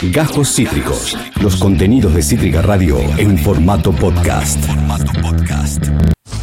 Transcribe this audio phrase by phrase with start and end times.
[0.00, 1.18] Gajos Cítricos.
[1.42, 4.64] Los contenidos de Cítrica Radio en formato podcast.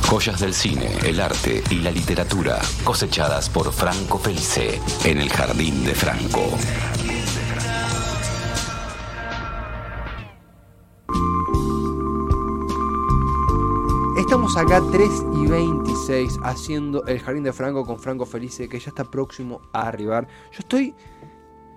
[0.02, 5.86] Joyas del cine, el arte y la literatura cosechadas por Franco Felice en el Jardín
[5.86, 6.58] de Franco.
[14.20, 18.90] Estamos acá 3 y 26 haciendo el Jardín de Franco con Franco Felice que ya
[18.90, 20.28] está próximo a arribar.
[20.52, 20.94] Yo estoy...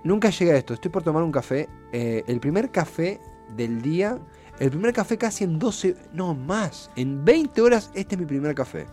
[0.05, 1.69] Nunca llegué a esto, estoy por tomar un café.
[1.93, 3.21] eh, el primer café
[3.57, 4.19] del día.
[4.59, 5.97] El primer café casi en 12...
[6.13, 6.91] No, más.
[6.97, 8.87] En 20 horas este es mi primer café.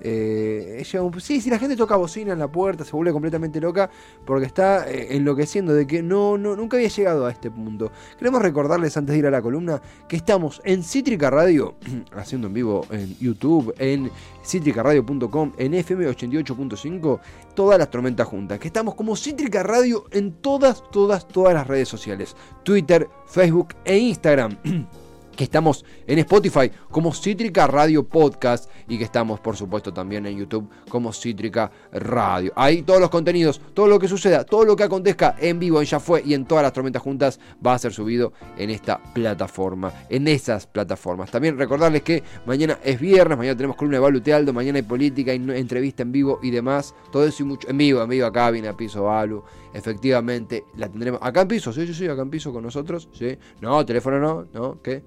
[0.00, 0.82] Eh,
[1.18, 3.90] sí, sí, la gente toca bocina en la puerta, se vuelve completamente loca
[4.24, 7.90] porque está eh, enloqueciendo de que no, no, nunca había llegado a este punto.
[8.18, 11.74] Queremos recordarles antes de ir a la columna que estamos en Cítrica Radio,
[12.12, 14.10] haciendo en vivo en YouTube, en
[14.44, 17.20] citricaradio.com, en FM 88.5,
[17.54, 18.58] todas las tormentas juntas.
[18.58, 23.98] Que estamos como Cítrica Radio en todas, todas, todas las redes sociales: Twitter, Facebook e
[23.98, 24.56] Instagram.
[25.36, 30.38] que estamos en Spotify como Cítrica Radio Podcast y que estamos por supuesto también en
[30.38, 32.52] YouTube como Cítrica Radio.
[32.56, 35.86] Ahí todos los contenidos, todo lo que suceda, todo lo que acontezca en vivo en
[35.86, 39.92] Ya Fue y en todas las tormentas juntas va a ser subido en esta plataforma,
[40.08, 41.30] en esas plataformas.
[41.30, 45.32] También recordarles que mañana es viernes, mañana tenemos columna de Balu Tealdo, mañana hay política,
[45.32, 46.94] hay entrevista en vivo y demás.
[47.10, 49.42] Todo eso y mucho en vivo, en vivo acá viene a piso Balu.
[49.72, 53.36] Efectivamente, la tendremos acá en piso, sí, yo soy acá en piso con nosotros, sí.
[53.60, 55.02] No, teléfono no, no, ¿qué?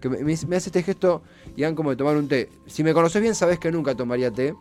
[0.00, 1.22] que me, me- hace este gesto
[1.56, 2.48] y dan como de tomar un té.
[2.66, 4.54] Si me conoces bien, sabes que nunca tomaría té.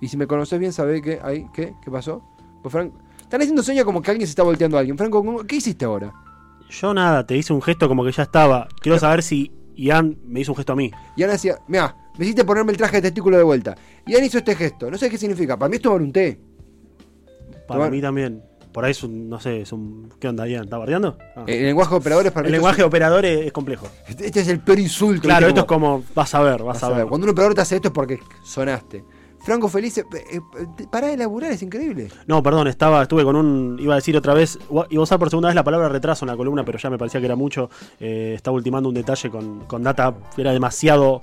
[0.00, 1.20] Y si me conoces bien, sabés que.
[1.22, 1.74] Ahí, ¿Qué?
[1.84, 2.20] ¿Qué pasó?
[2.62, 2.92] Pues Frank.
[3.20, 4.98] Están haciendo señas como que alguien se está volteando a alguien.
[4.98, 6.12] Franco, ¿cómo- ¿qué hiciste ahora?
[6.68, 8.66] Yo nada, te hice un gesto como que ya estaba.
[8.80, 10.90] Quiero saber si Ian me hizo un gesto a mí.
[11.16, 13.76] Y Ana decía, mira, me hiciste ponerme el traje de testículo de vuelta.
[14.04, 14.90] Y Ana hizo este gesto.
[14.90, 15.56] No sé qué significa.
[15.56, 16.40] Para mí es tomar un té.
[17.68, 18.42] Para Tomar- mí también.
[18.72, 20.08] Por ahí es un, no sé, es un...
[20.18, 20.64] ¿Qué onda, Ian?
[20.64, 21.18] ¿Está bardeando?
[21.36, 21.44] Ah.
[21.46, 23.86] El lenguaje de operadores para el lenguaje de operadores es complejo.
[24.08, 25.22] es- Este es el peor insulto.
[25.22, 27.06] Claro, esto es como, vas a ver, vas, Vas a a ver.
[27.06, 29.04] Cuando un operador te hace esto es porque sonaste.
[29.44, 32.08] Franco Felice, eh, eh, pará de laburar, es increíble.
[32.28, 33.76] No, perdón, estaba, estuve con un.
[33.80, 34.56] Iba a decir otra vez.
[34.70, 36.96] Iba a usar por segunda vez la palabra retraso en la columna, pero ya me
[36.96, 37.68] parecía que era mucho.
[37.98, 41.22] Eh, estaba ultimando un detalle con, con data era demasiado.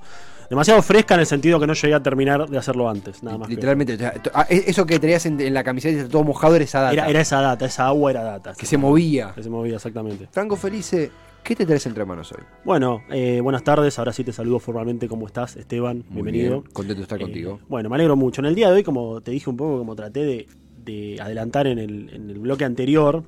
[0.50, 3.48] Demasiado fresca en el sentido que no llegué a terminar de hacerlo antes, nada más.
[3.48, 6.08] que- Literalmente, o sea, to- ah, e- eso que tenías en, en la camiseta y
[6.08, 6.92] todo mojado era esa data.
[6.92, 8.52] Era, era esa data, esa agua era data.
[8.58, 9.32] que se movía.
[9.34, 10.26] Que se movía, exactamente.
[10.32, 11.10] Franco Felice,
[11.44, 12.42] ¿qué te traes entre manos hoy?
[12.64, 13.96] Bueno, eh, buenas tardes.
[14.00, 15.06] Ahora sí te saludo formalmente.
[15.08, 15.98] ¿Cómo estás, Esteban?
[16.08, 16.62] Muy Bienvenido.
[16.62, 17.60] bien, contento de estar Eh, contigo.
[17.68, 18.40] Bueno, me alegro mucho.
[18.40, 20.48] En el día de hoy, como te dije un poco, como traté de,
[20.84, 23.22] de adelantar en el, en el bloque anterior,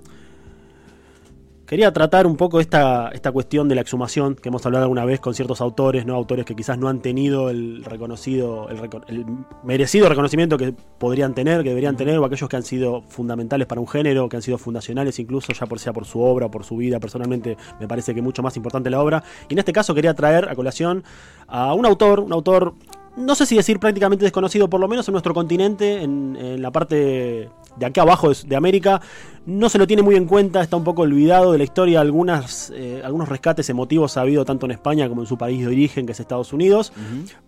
[1.72, 5.20] quería tratar un poco esta, esta cuestión de la exhumación que hemos hablado alguna vez
[5.20, 6.14] con ciertos autores, ¿no?
[6.14, 8.78] Autores que quizás no han tenido el reconocido, el,
[9.08, 9.24] el
[9.62, 13.80] merecido reconocimiento que podrían tener, que deberían tener, o aquellos que han sido fundamentales para
[13.80, 16.62] un género, que han sido fundacionales incluso, ya por sea por su obra o por
[16.62, 17.00] su vida.
[17.00, 19.24] Personalmente me parece que mucho más importante la obra.
[19.48, 21.04] Y en este caso quería traer a colación
[21.46, 22.74] a un autor, un autor
[23.16, 26.70] no sé si decir prácticamente desconocido, por lo menos en nuestro continente, en, en la
[26.70, 29.00] parte de acá abajo de, de América,
[29.46, 32.70] no se lo tiene muy en cuenta, está un poco olvidado de la historia, algunas,
[32.74, 36.06] eh, algunos rescates emotivos ha habido tanto en España como en su país de origen,
[36.06, 36.92] que es Estados Unidos,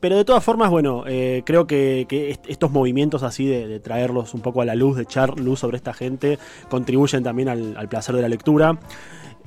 [0.01, 3.81] pero de todas formas, bueno, eh, creo que, que est- estos movimientos así de, de
[3.81, 6.39] traerlos un poco a la luz, de echar luz sobre esta gente,
[6.69, 8.79] contribuyen también al, al placer de la lectura.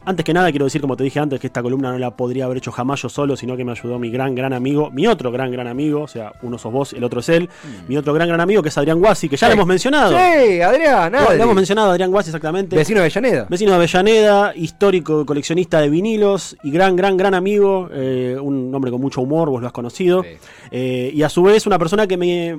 [0.09, 2.45] Antes que nada, quiero decir, como te dije antes, que esta columna no la podría
[2.45, 5.33] haber hecho jamás yo solo, sino que me ayudó mi gran, gran amigo, mi otro
[5.33, 7.49] gran, gran amigo, o sea, uno sos vos, el otro es él,
[7.89, 9.49] mi otro gran, gran amigo, que es Adrián Guasi, que ya Sí.
[9.49, 10.11] lo hemos mencionado.
[10.17, 11.33] Sí, Adrián, nada.
[11.35, 12.77] lo hemos mencionado, Adrián Guasi, exactamente.
[12.77, 13.47] Vecino de Avellaneda.
[13.49, 18.91] Vecino de Avellaneda, histórico coleccionista de vinilos y gran, gran, gran amigo, eh, un hombre
[18.91, 20.23] con mucho humor, vos lo has conocido.
[20.23, 20.29] Sí.
[20.71, 22.57] Eh, y a su vez una persona que me,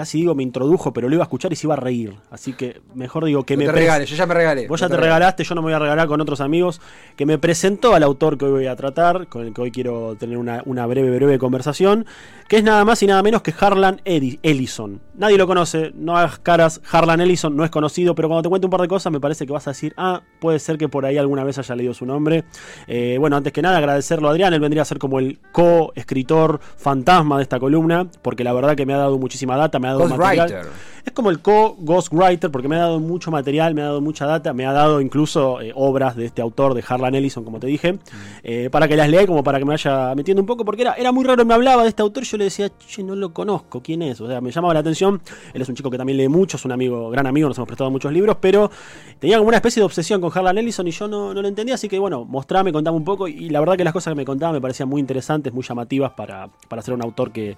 [0.00, 2.14] casi digo me introdujo, pero lo iba a escuchar y se iba a reír.
[2.30, 3.66] Así que mejor digo que No me...
[3.66, 4.66] te regales, yo ya me regalé.
[4.66, 6.80] Vos No ya te regalaste, yo no me voy a regalar con otros amigos,
[7.16, 10.16] que me presentó al autor que hoy voy a tratar, con el que hoy quiero
[10.16, 12.06] tener una, una breve, breve conversación,
[12.48, 15.02] que es nada más y nada menos que Harlan Ellison.
[15.14, 18.66] Nadie lo conoce, no hagas caras, Harlan Ellison no es conocido, pero cuando te cuente
[18.66, 21.04] un par de cosas me parece que vas a decir, ah, puede ser que por
[21.04, 22.44] ahí alguna vez haya leído su nombre.
[22.86, 26.60] Eh, bueno, antes que nada agradecerlo a Adrián, él vendría a ser como el co-escritor
[26.78, 29.89] fantasma de esta columna, porque la verdad que me ha dado muchísima data, me ha
[29.92, 30.48] dado material.
[30.48, 30.90] Ghostwriter.
[31.04, 34.52] Es como el co-ghostwriter porque me ha dado mucho material, me ha dado mucha data,
[34.52, 37.98] me ha dado incluso eh, obras de este autor, de Harlan Ellison, como te dije,
[38.42, 40.82] eh, para que las lea y como para que me vaya metiendo un poco, porque
[40.82, 43.32] era, era muy raro, me hablaba de este autor, yo le decía, che, no lo
[43.32, 44.20] conozco, ¿quién es?
[44.20, 45.20] O sea, me llamaba la atención,
[45.54, 47.66] él es un chico que también lee mucho, es un amigo, gran amigo, nos hemos
[47.66, 48.70] prestado muchos libros, pero
[49.18, 51.76] tenía como una especie de obsesión con Harlan Ellison y yo no, no lo entendía,
[51.76, 54.24] así que bueno, mostrame, contame un poco, y la verdad que las cosas que me
[54.24, 57.56] contaba me parecían muy interesantes, muy llamativas para, para ser un autor que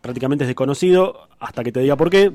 [0.00, 2.32] prácticamente es desconocido, hasta que te diga por qué.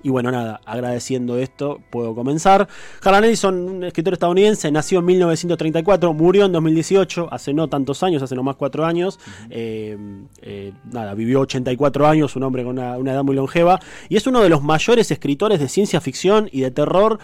[0.00, 2.68] Y bueno, nada, agradeciendo esto, puedo comenzar.
[3.02, 8.22] Harlan Ellison, un escritor estadounidense, nació en 1934, murió en 2018, hace no tantos años,
[8.22, 9.18] hace nomás cuatro años.
[9.50, 9.96] Eh,
[10.42, 13.80] eh, nada, vivió 84 años, un hombre con una, una edad muy longeva.
[14.08, 17.18] Y es uno de los mayores escritores de ciencia ficción y de terror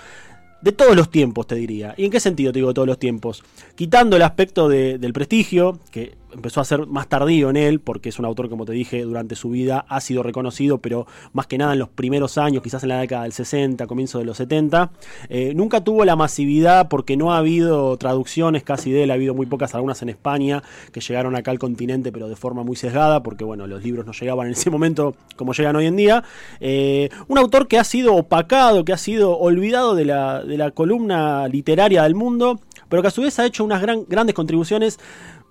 [0.61, 1.94] de todos los tiempos, te diría.
[1.97, 3.44] ¿Y en qué sentido te digo todos los tiempos?
[3.77, 8.08] Quitando el aspecto de- del prestigio, que empezó a ser más tardío en él, porque
[8.10, 11.56] es un autor, como te dije, durante su vida ha sido reconocido, pero más que
[11.58, 14.90] nada en los primeros años, quizás en la década del 60, comienzo de los 70.
[15.28, 19.34] Eh, nunca tuvo la masividad porque no ha habido traducciones casi de él, ha habido
[19.34, 23.22] muy pocas, algunas en España, que llegaron acá al continente, pero de forma muy sesgada,
[23.22, 26.25] porque bueno, los libros no llegaban en ese momento como llegan hoy en día.
[26.60, 30.70] Eh, un autor que ha sido opacado, que ha sido olvidado de la, de la
[30.72, 34.98] columna literaria del mundo, pero que a su vez ha hecho unas gran- grandes contribuciones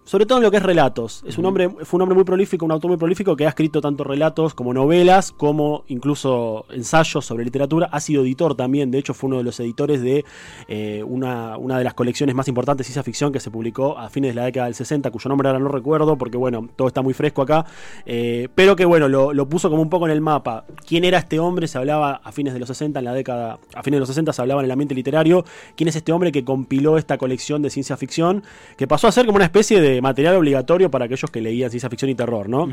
[0.03, 1.23] sobre todo en lo que es relatos.
[1.25, 3.81] Es un hombre, fue un hombre muy prolífico, un autor muy prolífico que ha escrito
[3.81, 7.89] tanto relatos como novelas, como incluso ensayos sobre literatura.
[7.91, 10.25] Ha sido editor también, de hecho fue uno de los editores de
[10.67, 14.09] eh, una, una de las colecciones más importantes de ciencia ficción que se publicó a
[14.09, 17.01] fines de la década del 60, cuyo nombre ahora no recuerdo porque bueno, todo está
[17.01, 17.65] muy fresco acá,
[18.05, 20.65] eh, pero que bueno, lo, lo puso como un poco en el mapa.
[20.85, 21.67] ¿Quién era este hombre?
[21.67, 24.33] Se hablaba a fines de los 60, en la década, a fines de los 60
[24.33, 25.45] se hablaba en el ambiente literario.
[25.75, 28.43] ¿Quién es este hombre que compiló esta colección de ciencia ficción?
[28.77, 31.89] Que pasó a ser como una especie de material obligatorio para aquellos que leían ciencia
[31.89, 32.67] ficción y terror, ¿no?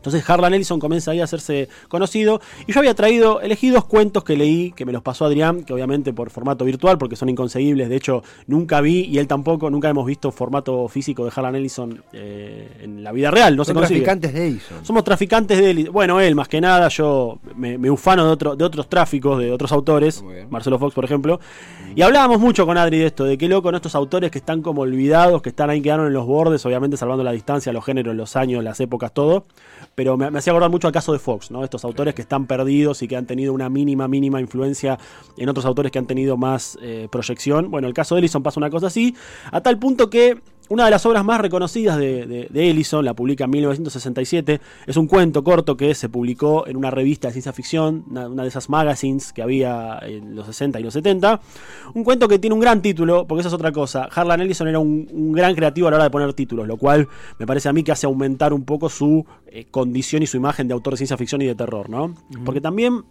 [0.00, 4.24] Entonces Harlan Ellison comienza ahí a hacerse conocido y yo había traído, elegí dos cuentos
[4.24, 7.90] que leí, que me los pasó Adrián, que obviamente por formato virtual, porque son inconseguibles,
[7.90, 12.02] de hecho nunca vi y él tampoco, nunca hemos visto formato físico de Harlan Ellison
[12.14, 14.00] eh, en la vida real, no consigue.
[14.00, 14.84] traficantes de Edison.
[14.84, 15.90] Somos traficantes de él.
[15.90, 19.52] Bueno, él más que nada, yo me, me ufano de, otro, de otros tráficos, de
[19.52, 20.24] otros autores.
[20.48, 21.40] Marcelo Fox, por ejemplo.
[21.94, 23.76] Y hablábamos mucho con Adri de esto, de qué loco, ¿no?
[23.76, 27.24] estos autores que están como olvidados, que están ahí, quedaron en los bordes, obviamente salvando
[27.24, 29.44] la distancia, los géneros, los años, las épocas, todo.
[29.94, 31.64] Pero me, me hacía acordar mucho al caso de Fox, ¿no?
[31.64, 34.98] Estos autores que están perdidos y que han tenido una mínima, mínima influencia
[35.36, 37.70] en otros autores que han tenido más eh, proyección.
[37.70, 39.14] Bueno, el caso de Ellison pasa una cosa así,
[39.50, 40.40] a tal punto que
[40.70, 44.96] una de las obras más reconocidas de, de- de Ellison, la publica en 1967, es
[44.96, 48.48] un cuento corto que se publicó en una revista de ciencia ficción, una, una de
[48.48, 51.40] esas magazines que había en los 60 y los 70.
[51.94, 54.08] Un cuento que tiene un gran título, porque esa es otra cosa.
[54.14, 57.06] Harlan Ellison era un, un gran creativo a la hora de poner títulos, lo cual
[57.38, 60.68] me parece a mí que hace aumentar un poco su eh, condición y su imagen
[60.68, 62.14] de autor de ciencia ficción y de terror, ¿no?
[62.44, 63.02] Porque también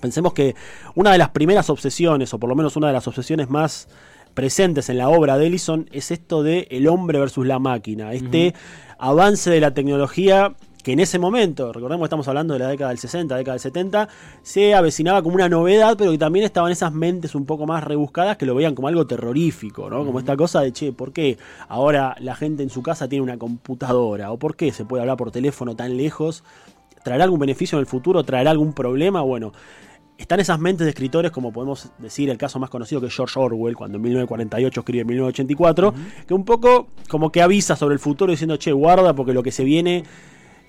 [0.00, 0.56] Pensemos que
[0.96, 3.86] una de las primeras obsesiones, o por lo menos una de las obsesiones más
[4.34, 8.12] presentes en la obra de Ellison, es esto de el hombre versus la máquina.
[8.12, 8.54] Este
[8.98, 12.90] avance de la tecnología que en ese momento, recordemos que estamos hablando de la década
[12.90, 14.08] del 60, década del 70,
[14.42, 18.36] se avecinaba como una novedad, pero que también estaban esas mentes un poco más rebuscadas
[18.36, 20.04] que lo veían como algo terrorífico, ¿no?
[20.04, 21.38] Como esta cosa de, che, ¿por qué
[21.68, 24.32] ahora la gente en su casa tiene una computadora?
[24.32, 26.42] ¿O por qué se puede hablar por teléfono tan lejos?
[27.04, 28.24] ¿Traerá algún beneficio en el futuro?
[28.24, 29.22] ¿Traerá algún problema?
[29.22, 29.52] Bueno,
[30.22, 33.38] están esas mentes de escritores, como podemos decir el caso más conocido que es George
[33.38, 35.94] Orwell, cuando en 1948 escribe en 1984,
[36.26, 39.50] que un poco como que avisa sobre el futuro diciendo, che, guarda porque lo que
[39.50, 40.04] se viene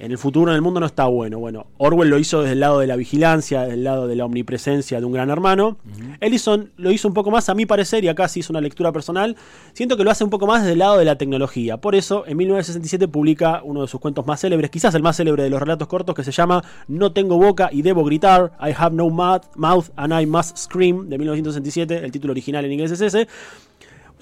[0.03, 1.39] en el futuro en el mundo no está bueno.
[1.39, 4.25] Bueno, Orwell lo hizo desde el lado de la vigilancia, desde el lado de la
[4.25, 5.77] omnipresencia de un gran hermano.
[6.19, 8.91] Ellison lo hizo un poco más, a mi parecer, y acá sí hizo una lectura
[8.91, 9.37] personal,
[9.71, 11.77] siento que lo hace un poco más desde el lado de la tecnología.
[11.77, 15.43] Por eso, en 1967 publica uno de sus cuentos más célebres, quizás el más célebre
[15.43, 18.93] de los relatos cortos, que se llama No tengo boca y debo gritar, I have
[18.93, 22.99] no mouth, mouth and I must scream, de 1967, el título original en inglés es
[22.99, 23.29] ese.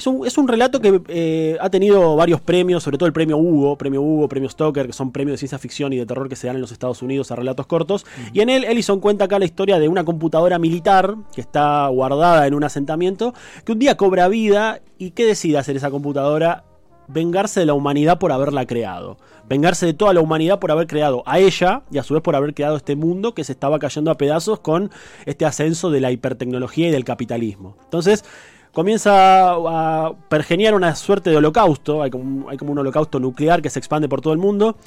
[0.02, 3.38] Es un, es un relato que eh, ha tenido varios premios, sobre todo el premio
[3.38, 6.36] Hugo, premio Hugo, premio Stoker, que son premios de ciencia ficción y de terror que
[6.36, 8.08] se dan en los Estados Unidos a relatos cortos.
[8.34, 12.48] Y en él, Ellison cuenta acá la historia de una computadora militar que está guardada
[12.48, 16.64] en un asentamiento, que un día cobra vida y ¿qué decide hacer esa computadora?
[17.08, 19.18] Vengarse de la humanidad por haberla creado.
[19.48, 22.36] Vengarse de toda la humanidad por haber creado a ella y a su vez por
[22.36, 24.90] haber creado este mundo que se estaba cayendo a pedazos con
[25.28, 27.78] este ascenso de la hipertecnología y del capitalismo.
[27.84, 28.26] Entonces,
[28.74, 33.62] comienza a pergeniar una suerte de holocausto, hay como, un, hay como un holocausto nuclear
[33.62, 34.78] que se expande por todo el mundo.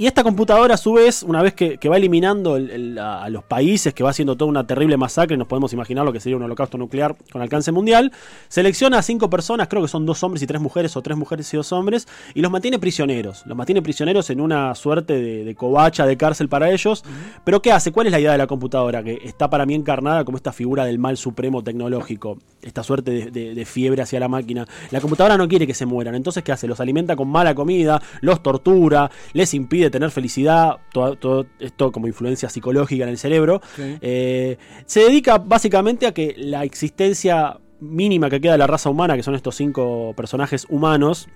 [0.00, 3.28] Y esta computadora, a su vez, una vez que, que va eliminando el, el, a,
[3.30, 6.36] los países, que va haciendo toda una terrible masacre, nos podemos imaginar lo que sería
[6.36, 8.12] un holocausto nuclear con alcance mundial,
[8.46, 11.52] selecciona a cinco personas, creo que son dos hombres y tres mujeres, o tres mujeres
[11.52, 13.44] y dos hombres, y los mantiene prisioneros.
[13.44, 17.02] Los mantiene prisioneros en una suerte de, de covacha, de cárcel para ellos.
[17.04, 17.40] Uh -huh.
[17.44, 17.90] Pero ¿qué hace?
[17.90, 19.02] ¿Cuál es la idea de la computadora?
[19.02, 23.30] Que está para mí encarnada como esta figura del mal supremo tecnológico, esta suerte de,
[23.32, 24.64] de, de fiebre hacia la máquina.
[24.92, 26.68] La computadora no quiere que se mueran, entonces ¿qué hace?
[26.68, 32.06] Los alimenta con mala comida, los tortura, les impide tener felicidad, todo, todo, esto como
[32.06, 33.60] influencia psicológica en el cerebro.
[33.78, 39.16] Eh, se dedica básicamente a que la existencia mínima que queda de la raza humana,
[39.16, 41.28] que son estos cinco personajes humanos,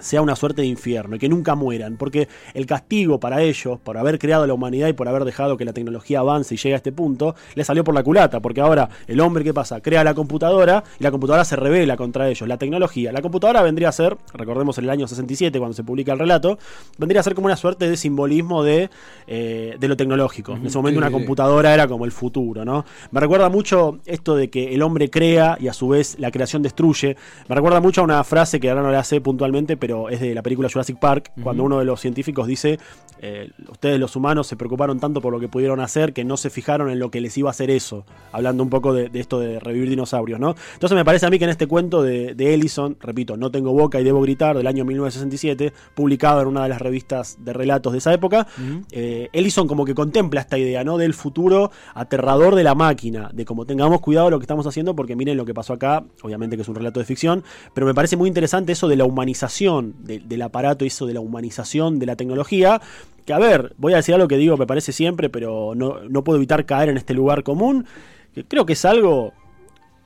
[0.00, 3.98] sea una suerte de infierno y que nunca mueran, porque el castigo para ellos, por
[3.98, 6.76] haber creado la humanidad y por haber dejado que la tecnología avance y llegue a
[6.76, 9.80] este punto, le salió por la culata, porque ahora el hombre, ¿qué pasa?
[9.80, 13.12] Crea la computadora y la computadora se revela contra ellos, la tecnología.
[13.12, 16.58] La computadora vendría a ser, recordemos en el año 67 cuando se publica el relato,
[16.98, 18.90] vendría a ser como una suerte de simbolismo de,
[19.26, 20.52] eh, de lo tecnológico.
[20.52, 22.84] En ese momento una computadora era como el futuro, ¿no?
[23.10, 26.62] Me recuerda mucho esto de que el hombre crea y a su vez la creación
[26.62, 27.16] destruye.
[27.48, 30.34] Me recuerda mucho a una frase que ahora no la sé puntualmente, pero es de
[30.34, 32.78] la película Jurassic Park, cuando uno de los científicos dice,
[33.22, 36.48] eh, ustedes los humanos se preocuparon tanto por lo que pudieron hacer que no se
[36.48, 39.38] fijaron en lo que les iba a hacer eso, hablando un poco de, de esto
[39.40, 40.54] de revivir dinosaurios, ¿no?
[40.74, 43.72] Entonces me parece a mí que en este cuento de, de Ellison, repito, No tengo
[43.72, 47.92] boca y debo gritar, del año 1967, publicado en una de las revistas de relatos
[47.92, 48.46] de esa época,
[48.90, 50.98] eh, Ellison como que contempla esta idea, ¿no?
[50.98, 54.94] Del futuro aterrador de la máquina, de cómo tengamos cuidado de lo que estamos haciendo,
[54.94, 57.44] porque miren lo que pasó acá, obviamente que es un relato de ficción,
[57.74, 61.20] pero me parece muy interesante eso de la humanización de- del aparato, eso de la
[61.20, 62.80] humanización de la tecnología,
[63.24, 66.24] que a ver, voy a decir algo que digo, me parece siempre, pero no, no
[66.24, 67.86] puedo evitar caer en este lugar común,
[68.34, 69.32] que creo que es algo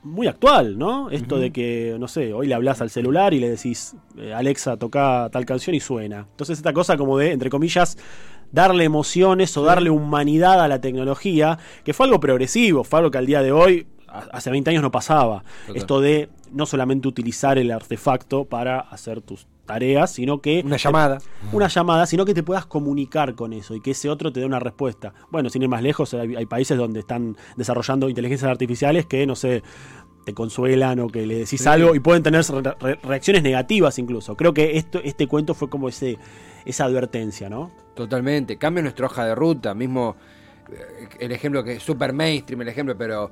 [0.03, 1.09] muy actual, ¿no?
[1.09, 4.77] Esto de que, no sé, hoy le hablas al celular y le decís, eh, Alexa,
[4.77, 6.27] toca tal canción y suena.
[6.29, 7.97] Entonces esta cosa como de, entre comillas,
[8.51, 13.17] darle emociones o darle humanidad a la tecnología, que fue algo progresivo, fue algo que
[13.17, 13.87] al día de hoy,
[14.31, 15.43] hace 20 años no pasaba.
[15.65, 15.75] Total.
[15.75, 21.17] Esto de no solamente utilizar el artefacto para hacer tus tareas, sino que Una llamada.
[21.51, 24.45] una llamada, sino que te puedas comunicar con eso y que ese otro te dé
[24.45, 25.13] una respuesta.
[25.31, 29.35] Bueno, sin ir más lejos, hay, hay países donde están desarrollando inteligencias artificiales que, no
[29.35, 29.63] sé,
[30.25, 31.67] te consuelan o que le decís Sí.
[31.69, 34.35] algo y pueden tener re- re- reacciones negativas incluso.
[34.35, 36.17] Creo que esto, este cuento fue como ese,
[36.65, 37.71] esa advertencia, ¿no?
[37.93, 38.57] Totalmente.
[38.57, 39.73] Cambia nuestra hoja de ruta.
[39.75, 40.15] Mismo
[40.71, 43.29] eh, el ejemplo que es super mainstream, el ejemplo, pero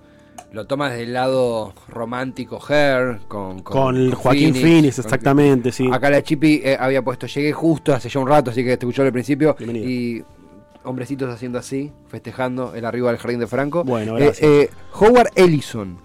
[0.52, 5.90] lo tomas desde el lado romántico, Her, con, Con, el Joaquín Phoenix, con- exactamente, sí.
[5.92, 8.86] Acá la Chipi eh, había puesto, llegué justo hace ya un rato, así que te
[8.86, 9.56] escuchó al principio.
[9.58, 9.90] Bienvenido.
[9.90, 10.24] Y
[10.84, 13.84] hombrecitos haciendo así, festejando el arriba del jardín de Franco.
[13.84, 14.48] Bueno, Eh, gracias.
[14.50, 15.98] eh, Howard Ellison.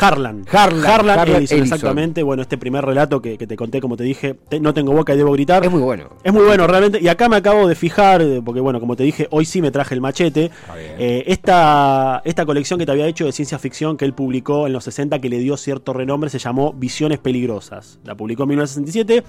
[0.00, 0.44] Harlan.
[0.52, 1.62] Harlan, Harlan Ellison, Ellison.
[1.62, 2.22] exactamente.
[2.22, 5.14] Bueno, este primer relato que, que te conté, como te dije, te- no tengo boca
[5.14, 5.64] y debo gritar.
[5.64, 6.10] Es muy bueno.
[6.22, 6.98] Es muy bueno, realmente.
[7.00, 9.94] Y acá me acabo de fijar, porque bueno, como te dije, hoy sí me traje
[9.94, 10.50] el machete.
[10.98, 14.72] Eh, esta, esta colección que te había hecho de ciencia ficción que él publicó en
[14.72, 17.98] los 60, que le dio cierto renombre, se llamó Visiones Peligrosas.
[18.04, 19.24] La publicó en 1967.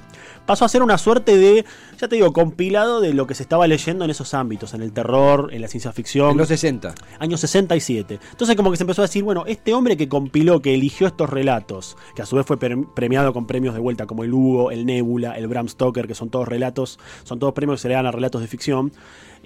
[0.46, 1.66] Pasó a ser una suerte de,
[2.00, 4.92] ya te digo, compilado de lo que se estaba leyendo en esos ámbitos, en el
[4.94, 6.94] terror, en la ciencia ficción En los 60.
[7.20, 8.20] año 67.
[8.32, 11.30] Entonces como que se empezó a decir, bueno, este hombre que compiló, que eligió estos
[11.30, 14.72] relatos, que a su vez fue pre- premiado con premios de vuelta, como el Hugo,
[14.72, 17.96] el Nebula, el Bram Stoker, que son todos relatos, son todos premios que se le
[17.96, 18.92] dan a relatos de ficción.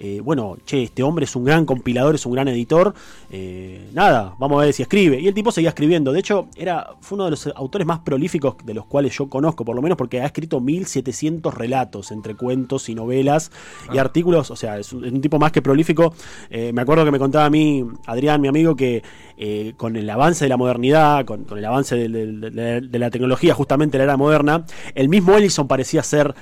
[0.04, 2.92] Eh, bueno, che, este hombre es un gran compilador, es un gran editor.
[3.30, 5.20] eh, nada, vamos a ver si escribe.
[5.20, 6.10] Y el tipo seguía escribiendo.
[6.12, 9.64] De hecho, era, fue uno de los autores más prolíficos de los cuales yo conozco,
[9.64, 13.52] por lo menos porque ha escrito 1700 relatos entre cuentos y novelas
[13.94, 14.50] y artículos.
[14.50, 16.12] O sea, es un, es un tipo más que prolífico.
[16.50, 19.04] Eh, me acuerdo que me contaba a mí, Adrián, mi amigo, que
[19.76, 23.10] con el avance de la modernidad, con, con el avance de, de- de- de la
[23.10, 26.34] tecnología, justamente la era moderna, el mismo Ellison parecía ser.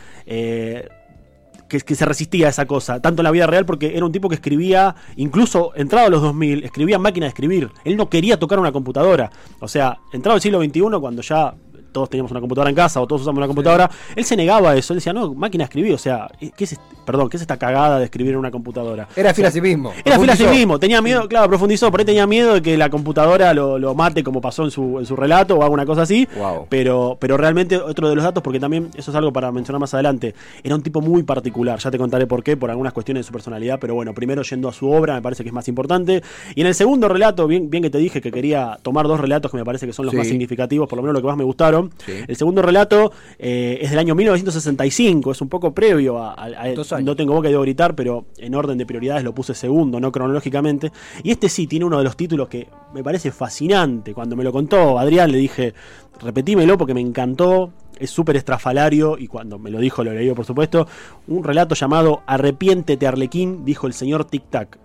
[1.70, 4.12] Que, que se resistía a esa cosa, tanto en la vida real, porque era un
[4.12, 7.70] tipo que escribía, incluso entrado a los 2000, escribía en máquina de escribir.
[7.84, 9.30] Él no quería tocar una computadora.
[9.60, 11.54] O sea, entrado al siglo XXI, cuando ya
[11.92, 14.76] todos teníamos una computadora en casa o todos usamos una computadora, él se negaba a
[14.76, 14.92] eso.
[14.92, 15.94] Él decía, no, máquina de escribir.
[15.94, 19.09] O sea, ¿qué es, perdón, ¿qué es esta cagada de escribir en una computadora?
[19.16, 19.92] Era fiel a sí mismo.
[20.04, 22.76] Era fiel a sí mismo, tenía miedo, claro, profundizó, por ahí tenía miedo de que
[22.76, 26.02] la computadora lo, lo mate como pasó en su, en su relato o alguna cosa
[26.02, 26.28] así.
[26.37, 26.66] Wow.
[26.69, 29.92] Pero, pero realmente otro de los datos, porque también eso es algo para mencionar más
[29.95, 33.26] adelante, era un tipo muy particular, ya te contaré por qué, por algunas cuestiones de
[33.26, 36.23] su personalidad, pero bueno, primero yendo a su obra, me parece que es más importante.
[36.54, 39.50] Y en el segundo relato, bien, bien que te dije que quería tomar dos relatos
[39.50, 40.19] que me parece que son los Sí.
[40.19, 41.90] más significativos, por lo menos lo que más me gustaron.
[42.04, 42.12] Sí.
[42.26, 46.69] El segundo relato eh, es del año 1965, es un poco previo a, a- a-
[46.99, 50.11] No tengo boca y debo gritar, pero en orden de prioridades lo puse segundo, no
[50.11, 50.92] cronológicamente.
[51.23, 54.14] Y este sí tiene uno de los títulos que me parece fascinante.
[54.14, 55.75] Cuando me lo contó Adrián le dije,
[56.20, 57.73] repetímelo porque me encantó.
[57.99, 60.87] Es súper estrafalario y cuando me lo dijo lo leí por supuesto.
[61.28, 64.78] Un relato llamado Arrepiéntete Arlequín, dijo el señor Tic Tac.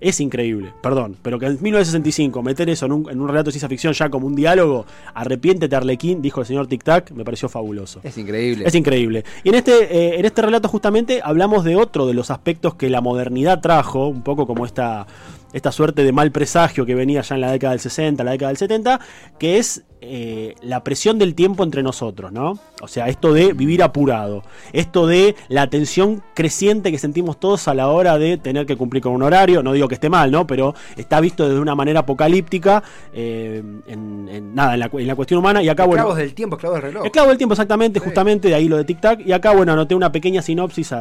[0.00, 3.52] Es increíble, perdón, pero que en 1965 meter eso en un, en un relato de
[3.52, 7.48] ciencia ficción ya como un diálogo, arrepiéntete Arlequín, dijo el señor Tic Tac, me pareció
[7.48, 8.00] fabuloso.
[8.02, 8.64] Es increíble.
[8.66, 9.24] Es increíble.
[9.44, 12.90] Y en este, eh, en este relato justamente hablamos de otro de los aspectos que
[12.90, 15.06] la modernidad trajo, un poco como esta,
[15.56, 18.50] esta suerte de mal presagio que venía ya en la década del 60, la década
[18.50, 19.00] del 70,
[19.38, 22.58] que es eh, la presión del tiempo entre nosotros, ¿no?
[22.82, 24.42] O sea, esto de vivir apurado,
[24.74, 29.02] esto de la tensión creciente que sentimos todos a la hora de tener que cumplir
[29.02, 30.46] con un horario, no digo que esté mal, ¿no?
[30.46, 32.82] Pero está visto desde una manera apocalíptica,
[33.14, 36.20] eh, en, nada, en la, cuestión humana, y acá, esclavos bueno...
[36.20, 37.06] del tiempo, esclavos del reloj.
[37.06, 39.94] Esclavos del tiempo, exactamente, justamente, de ahí lo de Tic Tac, y acá, bueno, anoté
[39.94, 40.94] una pequeña sinopsis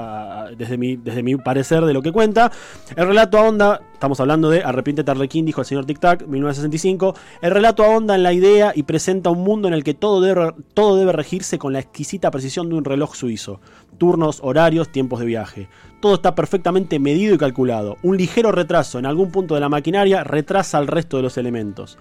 [0.58, 2.50] desde, mi, desde mi parecer de lo que cuenta.
[2.96, 7.52] El relato ahonda, estamos hablando de Arrepiente Arlequín, dijo el señor Tic Tac, 1965, el
[7.52, 10.98] relato ahonda en la idea y presenta un mundo en el que todo debe, todo
[10.98, 13.62] debe regirse con la exquisita precisión de un reloj suizo.
[13.98, 15.70] Turnos, horarios, tiempos de viaje.
[16.02, 17.98] Todo está perfectamente medido y calculado.
[18.04, 21.98] Un ligero retraso en algún punto de la maquinaria retrasa al resto de los elementos.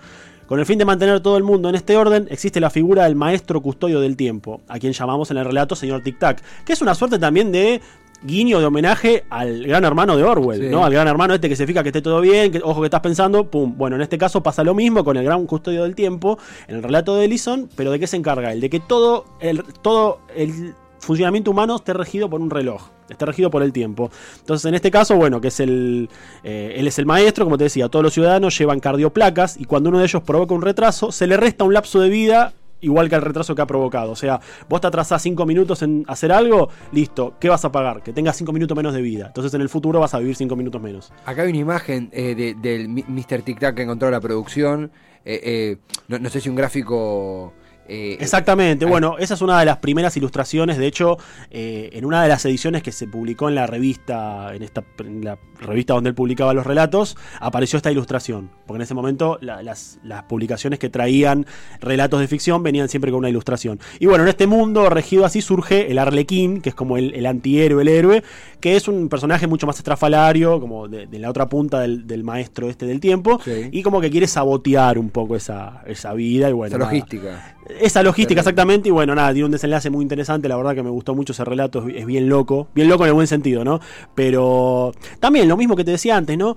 [0.46, 3.16] Con el fin de mantener todo el mundo en este orden, existe la figura del
[3.16, 6.82] maestro custodio del tiempo, a quien llamamos en el relato señor Tic Tac, que es
[6.82, 7.80] una suerte también de
[8.24, 10.84] guiño de homenaje al gran hermano de Orwell, ¿no?
[10.84, 13.00] Al gran hermano este que se fija que esté todo bien, que ojo que estás
[13.00, 13.74] pensando, pum.
[13.76, 16.82] Bueno, en este caso pasa lo mismo con el gran custodio del tiempo, en el
[16.82, 18.60] relato de Ellison, pero ¿de qué se encarga él?
[18.60, 23.50] De que todo el, todo el funcionamiento humano esté regido por un reloj, esté regido
[23.50, 24.10] por el tiempo.
[24.40, 26.08] Entonces, en este caso, bueno, que es el.
[26.42, 29.90] Eh, él es el maestro, como te decía, todos los ciudadanos llevan cardioplacas y cuando
[29.90, 32.54] uno de ellos provoca un retraso, se le resta un lapso de vida
[32.84, 34.12] igual que el retraso que ha provocado.
[34.12, 38.02] O sea, vos te atrasás 5 minutos en hacer algo, listo, ¿qué vas a pagar?
[38.02, 39.26] Que tengas 5 minutos menos de vida.
[39.26, 41.12] Entonces en el futuro vas a vivir 5 minutos menos.
[41.24, 43.42] Acá hay una imagen eh, del Mr.
[43.42, 44.90] Tic Tac que encontró la producción.
[45.24, 45.76] Eh, eh,
[46.08, 47.54] no, sé si un gráfico
[47.86, 51.18] eh, Exactamente, bueno, esa es una de las primeras ilustraciones, de hecho,
[51.50, 54.82] eh, en una de las ediciones que se publicó en la revista, en esta
[55.20, 59.98] la revista donde él publicaba los relatos, apareció esta ilustración, porque en ese momento las,
[60.28, 61.46] publicaciones que traían
[61.80, 63.78] relatos de ficción venían siempre con una ilustración.
[63.98, 67.82] Y bueno, en este mundo regido así surge el Arlequín, que es como el, antihéroe,
[67.82, 68.24] el héroe,
[68.60, 72.86] que es un personaje mucho más estrafalario, como de, la otra punta del, maestro este
[72.86, 76.76] del tiempo, y como que quiere sabotear un poco esa, esa vida y bueno.
[76.76, 80.74] Esa logística esa logística, exactamente, y bueno, nada, tiene un desenlace muy interesante, la verdad
[80.74, 83.64] que me gustó mucho ese relato, es, bien loco, bien loco en el buen sentido,
[83.64, 83.80] ¿no?
[84.14, 86.56] Pero también lo mismo que te decía antes, ¿no?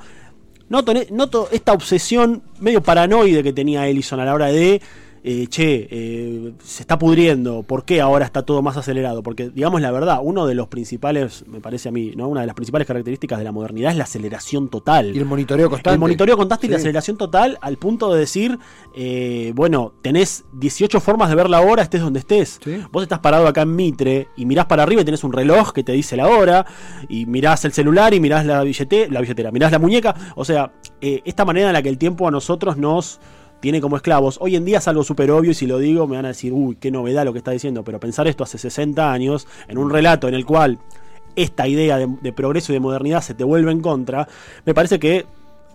[0.70, 4.82] Noto, noto esta obsesión medio paranoide que tenía Ellison a la hora de
[5.30, 9.24] eh, che, eh, se está pudriendo, ¿por qué ahora está todo más acelerado?
[9.24, 12.30] Porque, digamos la verdad, uno de los principales, me parece a mí, ¿no?
[12.30, 15.14] Una de las principales características de la modernidad es la aceleración total.
[15.14, 15.96] Y el monitoreo constante.
[15.96, 18.58] El monitoreo constante y la aceleración total al punto de decir,
[18.96, 22.62] eh, bueno, tenés 18 formas de ver la hora, estés donde estés.
[22.94, 25.84] Vos estás parado acá en Mitre y mirás para arriba y tenés un reloj que
[25.84, 26.66] te dice la hora,
[27.10, 30.16] y mirás el celular y mirás la billetera, la billetera, mirás la muñeca.
[30.38, 30.72] O sea,
[31.02, 33.20] esta manera en la que el tiempo a nosotros nos
[33.60, 34.38] tiene como esclavos.
[34.42, 36.54] Hoy en día es algo súper obvio y si lo digo me van a decir,
[36.54, 39.90] uy, qué novedad lo que está diciendo, pero pensar esto hace 60 años, en un
[39.90, 40.80] relato en el cual
[41.36, 44.28] esta idea de, progreso y de modernidad se te vuelve en contra,
[44.66, 45.26] me parece que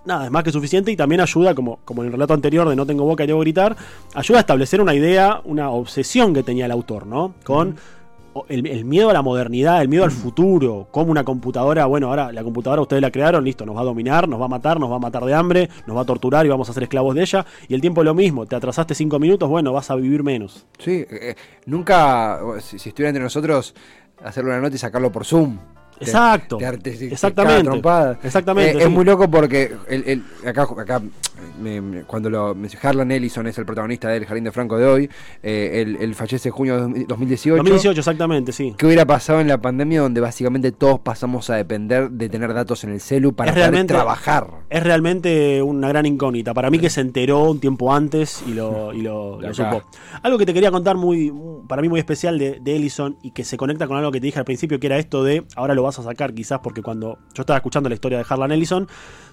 [0.05, 2.75] nada, es más que suficiente y también ayuda, como, como en el relato anterior de
[2.75, 3.77] No tengo boca y debo gritar,
[4.15, 7.35] ayuda a establecer una idea, una obsesión que tenía el autor, ¿no?
[7.45, 7.77] Con
[8.49, 10.15] el, miedo a la modernidad, el miedo al mm.
[10.15, 13.85] futuro, como una computadora, bueno, ahora la computadora ustedes la crearon, listo, nos va a
[13.85, 16.47] dominar, nos va a matar, nos va a matar de hambre, nos va a torturar
[16.47, 17.47] y vamos a ser esclavos de ella.
[17.69, 20.67] Y el tiempo es lo mismo, te atrasaste cinco minutos, bueno, vas a vivir menos.
[20.79, 21.35] Sí, eh,
[21.67, 23.75] nunca, si, si, estuviera entre nosotros,
[24.23, 25.59] hacerle una nota y sacarlo por Zoom.
[26.01, 26.59] Exacto.
[26.61, 27.83] exactamente.
[28.23, 28.79] Exactamente.
[28.79, 31.03] Eh, es muy loco porque el, acá, acá
[32.07, 35.11] cuando lo Harlan Ellison es el protagonista del Jardín de Franco de hoy,
[35.43, 37.57] eh, él, fallece en junio de 2018.
[37.57, 38.75] 2018, exactamente, sí.
[38.77, 42.85] ¿Qué hubiera pasado en la pandemia donde básicamente todos pasamos a depender de tener datos
[42.85, 44.49] en el celu para poder trabajar?
[44.71, 46.55] Es realmente una gran incógnita.
[46.55, 49.83] Para mí que se enteró un tiempo antes y lo, y lo, supo.
[50.23, 51.33] Algo que te quería contar muy,
[51.69, 54.27] para mí muy especial de, de Ellison y que se conecta con algo que te
[54.27, 57.19] dije al principio, que era esto de, ahora lo vas a sacar quizás porque cuando
[57.35, 58.89] yo estaba escuchando la historia de Harlan Ellison,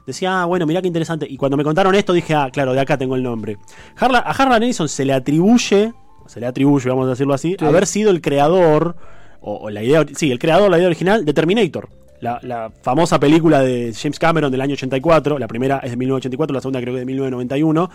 [0.06, 1.28] decía, ah, bueno, mira qué interesante.
[1.30, 3.58] Y cuando me contaron esto dije, ah, claro, de acá tengo el nombre.
[3.98, 5.94] a Harlan Ellison se le atribuye,
[6.26, 8.96] se le atribuye, vamos a decirlo así, haber sido el creador,
[9.42, 11.90] o, la idea, sí, el creador, la idea original de Terminator.
[12.22, 16.62] La, famosa película de James Cameron del año 84, la primera es de 1984, la
[16.62, 17.90] segunda creo que es de 1991,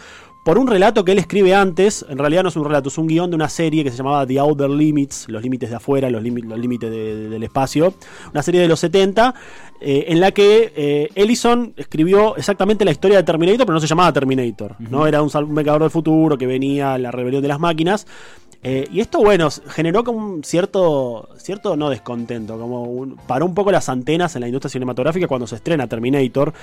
[0.45, 3.07] por un relato que él escribe antes, en realidad no es un relato, es un
[3.07, 6.23] guion de una serie que se llamaba The Outer Limits, los límites de afuera, los
[6.23, 7.95] límites del espacio,
[8.33, 9.35] una serie de los 70,
[9.81, 13.87] eh, en la que eh, Ellison escribió exactamente la historia de Terminator, pero no se
[13.87, 15.07] llamaba Terminator, ¿no?
[15.07, 18.07] Era un, un del futuro que venía a la rebelión de las máquinas.
[18.67, 23.71] Eh, y esto, bueno, generó como un cierto, cierto no descontento, como paró un poco
[23.71, 26.55] las antenas en la industria cinematográfica cuando se estrena Terminator,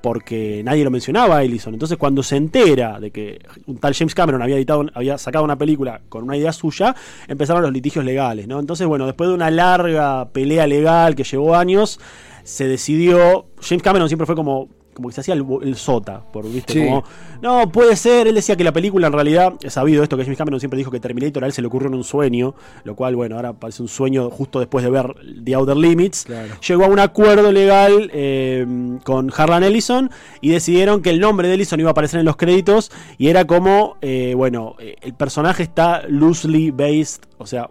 [0.00, 1.72] porque nadie lo mencionaba a Ellison.
[1.72, 5.56] Entonces, cuando se entera de que un tal James Cameron había editado, había sacado una
[5.56, 6.96] película con una idea suya,
[7.28, 8.58] empezaron los litigios legales, ¿no?
[8.58, 12.00] Entonces, bueno, después de una larga pelea legal que llevó años,
[12.42, 13.46] se decidió.
[13.60, 16.84] James Cameron siempre fue como como que se hacía el, sota, por viste, Sí.
[16.84, 17.04] como,
[17.42, 20.38] no, puede ser, él decía que la película en realidad, he sabido esto, que James
[20.38, 22.54] Cameron siempre dijo que Terminator a él se le ocurrió en un sueño,
[22.84, 26.54] lo cual, bueno, ahora parece un sueño justo después de ver The Outer Limits, Claro.
[26.66, 28.66] llegó a un acuerdo legal eh,
[29.04, 32.36] con Harlan Ellison y decidieron que el nombre de Ellison iba a aparecer en los
[32.36, 37.68] créditos y era como, eh, bueno, eh, el personaje está loosely based, o sea,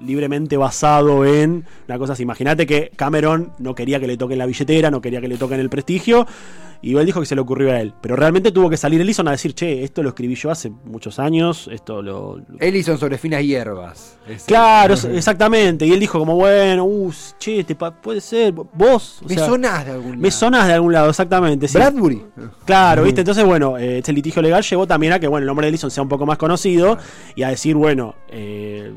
[0.00, 2.22] libremente basado en una cosa así.
[2.22, 5.60] Imagínate que Cameron no quería que le toquen la billetera, no quería que le toquen
[5.60, 6.26] el prestigio.
[6.82, 7.94] Y él dijo que se le ocurrió a él.
[8.02, 11.18] Pero realmente tuvo que salir Ellison a decir, che, esto lo escribí yo hace muchos
[11.18, 12.36] años, esto lo...
[12.36, 14.18] lo- Ellison sobre finas hierbas.
[14.28, 14.46] Ese.
[14.46, 15.86] Claro, exactamente.
[15.86, 19.20] Y él dijo como, bueno, uh, che, te puede ser, vos...
[19.24, 20.30] o Me sea, sonás de algún Me lado.
[20.38, 21.66] sonás de algún lado, exactamente.
[21.66, 21.78] sí.
[21.78, 22.22] Bradbury.
[22.66, 23.22] Claro, ¿viste?
[23.22, 25.90] Entonces, bueno, eh, este litigio legal llevó también a que, bueno, el nombre de Ellison
[25.90, 26.98] sea un poco más conocido
[27.34, 28.92] y a decir, bueno, eh,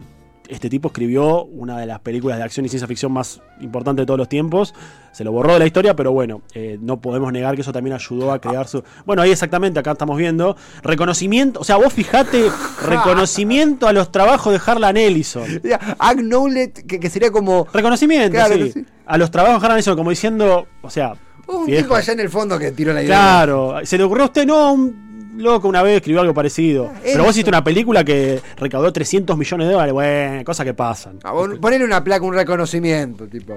[0.49, 4.05] este tipo escribió una de las películas de acción y ciencia ficción más importantes de
[4.07, 4.73] todos los tiempos.
[5.11, 7.93] Se lo borró de la historia, pero bueno, eh, no podemos negar que eso también
[7.95, 8.83] ayudó a crear su.
[9.05, 10.55] Bueno, ahí exactamente, acá estamos viendo.
[10.81, 12.49] Reconocimiento, o sea, vos fijate,
[12.85, 15.61] reconocimiento a los trabajos de Harlan Ellison.
[15.63, 18.71] Ya, Acknowledge, que, que sería como Reconocimiento, Claro, sí.
[18.71, 18.85] sí.
[19.05, 21.13] A los trabajos de Harlan Ellison, como diciendo, o sea.
[21.47, 21.83] un viejo.
[21.83, 23.15] tipo allá en el fondo que tiró la idea.
[23.15, 25.08] Claro, se le ocurrió a usted, no, un
[25.39, 26.91] loco una vez escribió algo parecido.
[27.03, 31.19] Pero vos hiciste una película que recaudó 300 millones de dólares, bueno, cosas que pasan.
[31.23, 33.53] Ah, vos Ponele una placa, un reconocimiento, tipo.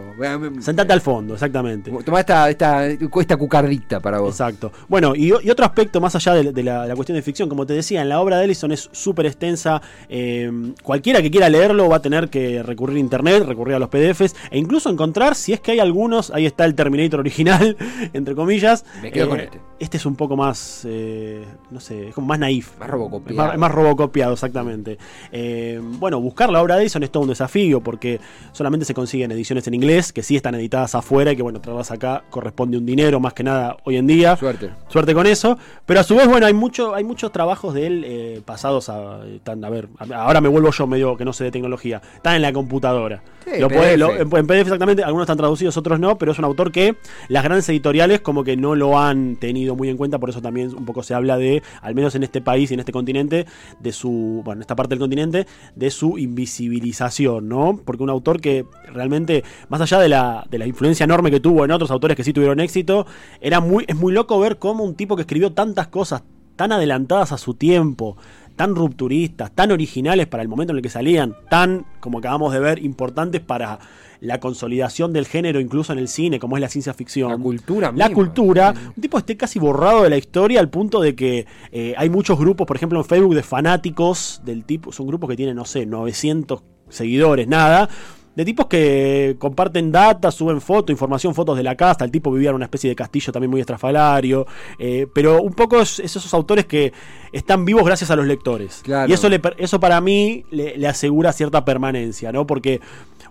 [0.61, 1.91] Sentate al fondo, exactamente.
[2.05, 4.31] Tomá esta, esta, esta cucardita para vos.
[4.31, 4.73] Exacto.
[4.89, 7.67] Bueno, y, y otro aspecto más allá de, de la, la cuestión de ficción, como
[7.67, 9.81] te decía, en la obra de Ellison es súper extensa.
[10.09, 10.51] eh,
[10.83, 14.35] cualquiera que quiera leerlo va a tener que recurrir a internet, recurrir a los PDFs
[14.51, 17.77] e incluso encontrar, si es que hay algunos, ahí está el Terminator original,
[18.13, 18.85] entre comillas.
[19.03, 19.61] Me quedo Eh, con este.
[19.79, 22.79] Este es un poco más, eh, no sé, es como más naif.
[22.79, 23.43] Más robocopiado.
[23.43, 24.99] Es más, más robocopiado, exactamente.
[25.33, 28.21] Eh, bueno, buscar la obra de Edison es todo un desafío porque
[28.53, 31.91] solamente se consiguen ediciones en inglés, que sí están editadas afuera y que, bueno, traerlas
[31.91, 34.37] acá corresponde un dinero más que nada hoy en día.
[34.37, 34.71] Suerte.
[34.89, 35.59] Suerte con eso.
[35.87, 39.17] Pero a su vez, bueno, hay mucho, hay muchos trabajos de él eh, pasados a.
[39.23, 42.01] a ver, ahora me vuelvo yo medio que no sé de tecnología.
[42.17, 43.23] Están en la computadora.
[43.45, 46.39] Sí, Lo podés- lo- en, en PDF exactamente, algunos están traducidos, otros no, pero es
[46.39, 46.95] un autor que
[47.27, 50.73] las grandes editoriales como que no lo han tenido muy en cuenta, por eso también
[50.73, 53.47] un poco se habla de, al menos en este país y en este continente,
[53.81, 57.81] de su, bueno, en esta parte del continente, de su invisibilización, ¿no?
[57.85, 61.65] Porque un autor que realmente, más allá de la, de la influencia enorme que tuvo
[61.65, 63.07] en otros autores que sí tuvieron éxito,
[63.41, 66.23] era muy, es muy loco ver cómo un tipo que escribió tantas cosas
[66.57, 68.17] tan adelantadas a su tiempo,
[68.63, 72.61] tan rupturistas, tan originales para el momento en el que salían, tan, como acabamos de
[72.61, 73.81] ver, importantes para
[74.21, 77.33] la consolidación del género, incluso en el cine, como es la ciencia ficción.
[77.33, 78.15] La cultura La misma.
[78.15, 78.75] cultura.
[78.97, 82.39] Un tipo esté casi borrado de la historia al punto de que eh, hay muchos
[82.39, 85.85] grupos, por ejemplo, en Facebook de fanáticos del tipo, son grupos que tienen, no sé,
[85.85, 87.89] 900 seguidores, nada.
[88.35, 92.05] De tipos que comparten data, suben fotos, información, fotos de la casa.
[92.05, 94.47] El tipo vivía en una especie de castillo también muy estrafalario.
[94.79, 96.93] eh, pero un poco es, es esos autores que
[97.33, 98.81] están vivos gracias a los lectores.
[98.83, 99.11] Claro.
[99.11, 102.47] Y eso, le, eso para mí le, le asegura cierta permanencia, ¿no?
[102.47, 102.81] Porque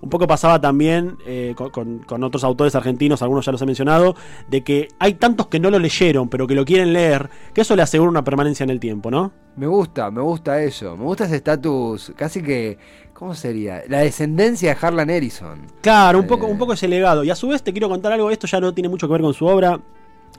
[0.01, 3.65] un poco pasaba también eh, con, con- con otros autores argentinos, algunos ya los he
[3.65, 4.15] mencionado,
[4.49, 7.75] de que hay tantos que no lo leyeron, pero que lo quieren leer, que eso
[7.75, 9.31] le asegura una permanencia en el tiempo, ¿no?
[9.55, 10.95] Me gusta, me gusta eso.
[10.97, 12.77] Me gusta ese estatus, casi que.
[13.13, 13.83] ¿Cómo sería?
[13.87, 15.67] La descendencia de Harlan Ellison.
[15.81, 16.51] Claro, un poco, Eh.
[16.51, 17.23] un poco ese legado.
[17.23, 19.21] Y a su vez te quiero contar algo, esto ya no tiene mucho que ver
[19.21, 19.79] con su obra.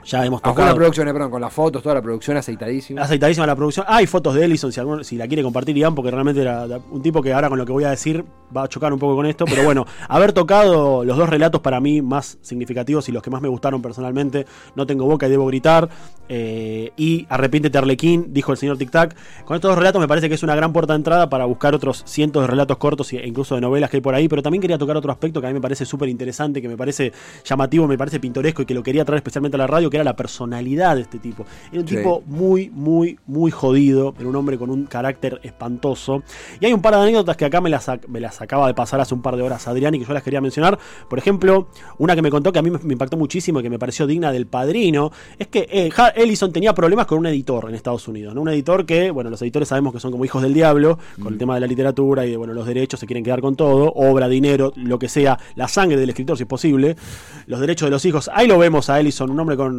[0.05, 0.69] Ya hemos Ah, tocado.
[0.69, 3.03] la producción, eh, perdón, con las fotos, toda la producción aceitadísima.
[3.03, 3.87] Aceitadísima la producción.
[3.89, 4.73] Hay fotos de Ellison,
[5.05, 7.65] si, la quiere compartir, Ian, porque realmente era era un tipo que ahora con lo
[7.65, 8.25] que voy a decir
[8.55, 9.45] va a chocar un poco con esto.
[9.45, 13.41] Pero bueno, haber tocado los dos relatos para mí más significativos y los que más
[13.43, 15.89] me gustaron personalmente, No tengo boca y debo gritar,
[16.29, 19.15] eh, y Arrepiéntete Arlequín, dijo el señor Tic Tac.
[19.45, 21.75] Con estos dos relatos me parece que es una gran puerta de entrada para buscar
[21.75, 24.29] otros cientos de relatos cortos e incluso de novelas que hay por ahí.
[24.29, 26.77] Pero también quería tocar otro aspecto que a mí me parece súper interesante, que me
[26.77, 27.13] parece
[27.45, 30.05] llamativo, me parece pintoresco y que lo quería traer especialmente a la radio, que era
[30.05, 31.45] la personalidad de este tipo.
[31.71, 31.97] Era un Sí.
[31.97, 34.15] tipo muy, muy, muy jodido.
[34.19, 36.23] Era un hombre con un carácter espantoso.
[36.61, 39.01] Y hay un par de anécdotas que acá me las, me las acaba de pasar
[39.01, 40.79] hace un par de horas Adrián y que yo las quería mencionar.
[41.09, 41.69] Por ejemplo,
[41.99, 44.33] una que me contó que a mí me, impactó muchísimo y que me pareció digna
[44.33, 45.13] del padrino.
[45.39, 48.35] Es que eh, Ellison tenía problemas con un editor en Estados Unidos.
[48.35, 48.43] ¿no?
[48.43, 51.39] Un editor que, bueno, los editores sabemos que son como hijos del diablo con el
[51.39, 53.93] tema de la literatura y de bueno, los derechos, se quieren quedar con todo.
[53.95, 55.39] Obra, dinero, lo que sea.
[55.55, 56.97] La sangre del escritor, si es posible.
[57.47, 58.31] Los derechos de los hijos.
[58.33, 59.72] Ahí lo vemos a Ellison, un hombre con.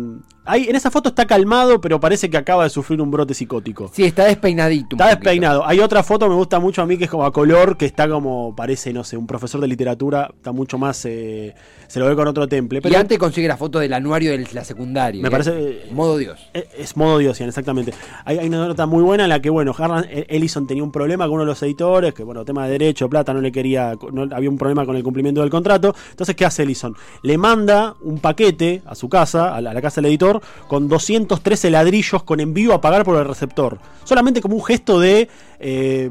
[0.45, 3.89] Ahí en esa foto está calmado, pero parece que acaba de sufrir un brote psicótico.
[3.93, 4.95] Sí, está despeinadito.
[4.97, 5.19] Está poquito.
[5.21, 5.65] despeinado.
[5.65, 8.09] Hay otra foto, me gusta mucho a mí, que es como a color, que está
[8.09, 11.55] como parece, no sé, un profesor de literatura, está mucho más, eh,
[11.87, 12.79] se lo ve con otro temple.
[12.79, 15.21] y Pero antes consigue la foto del anuario de la secundaria.
[15.21, 15.31] Me ¿eh?
[15.31, 16.49] parece- Modo Dios.
[16.53, 17.93] es, es modo Diosian, exactamente.
[18.25, 20.91] Hay, hay una nota muy buena en la que, bueno, Harlan eh, Ellison tenía un
[20.91, 23.95] problema con uno de los editores, que, bueno, tema de derecho, plata, no le quería,
[24.11, 25.95] no, había un problema con el cumplimiento del contrato.
[26.09, 26.93] Entonces, ¿qué hace Ellison?
[27.21, 30.87] Le manda un paquete a su casa, a la, a la casa del editor, con
[30.87, 33.79] 213 ladrillos con envío a pagar por el receptor.
[34.03, 36.09] Solamente como un gesto de eh,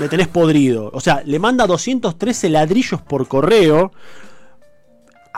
[0.00, 0.90] me tenés podrido.
[0.94, 3.92] O sea, le manda 213 ladrillos por correo.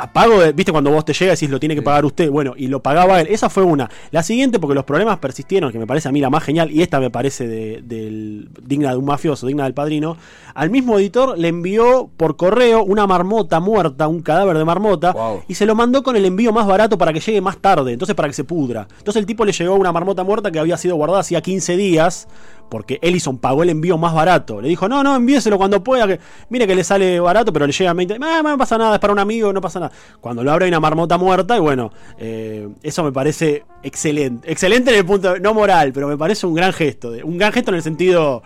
[0.09, 2.55] Pago de, viste cuando vos te llegas y decís lo tiene que pagar usted, bueno,
[2.57, 3.27] y lo pagaba él.
[3.31, 3.91] Esa fue una.
[4.11, 6.83] La siguiente, porque los problemas persistieron, que me parece a mí la más genial, y
[6.83, 10.17] esta me parece de, del- digna de un mafioso, digna del padrino.
[10.55, 15.43] Al mismo editor le envió por correo una marmota muerta, un cadáver de marmota, Wow.
[15.49, 18.15] y se lo mandó con el envío más barato para que llegue más tarde, entonces
[18.17, 18.89] para que se pudra.
[18.99, 22.27] Entonces el tipo le llegó una marmota muerta que había sido guardada hacía 15 días,
[22.71, 24.61] porque Ellison pagó el envío más barato.
[24.63, 27.73] Le dijo, no, no, envíeselo cuando pueda, que mire que le sale barato, pero le
[27.73, 28.17] llega a 20.
[28.23, 29.93] "Ah, no pasa nada, es para un amigo, no pasa nada.
[30.21, 34.51] Cuando lo abre hay una marmota muerta, y bueno, eh, eso me parece excelente.
[34.51, 37.13] Excelente en el punto, no moral, pero me parece un gran gesto.
[37.25, 38.43] un gran gesto en el sentido...